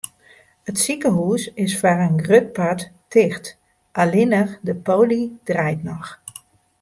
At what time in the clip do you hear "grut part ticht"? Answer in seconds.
2.25-3.45